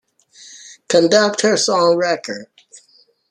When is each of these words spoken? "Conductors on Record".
"Conductors 0.87 1.69
on 1.69 1.95
Record". 1.95 2.47